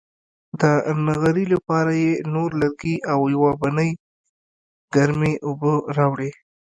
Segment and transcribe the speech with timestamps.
[0.59, 0.61] د
[1.05, 3.91] نغري لپاره یې نور لرګي او یوه بدنۍ
[4.95, 6.31] ګرمې اوبه راوړې.